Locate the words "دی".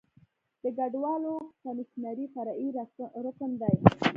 3.61-3.75